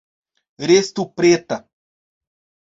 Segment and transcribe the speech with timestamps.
[0.71, 1.61] Restu preta.